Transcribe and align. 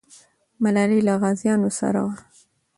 ملالۍ 0.63 0.99
له 1.07 1.13
غازیانو 1.21 1.69
سره 1.79 1.99
وه. 2.05 2.15